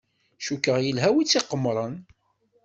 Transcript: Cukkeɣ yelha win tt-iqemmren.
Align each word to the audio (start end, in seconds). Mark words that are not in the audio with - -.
Cukkeɣ 0.45 0.77
yelha 0.81 1.09
win 1.13 1.25
tt-iqemmren. 1.27 1.95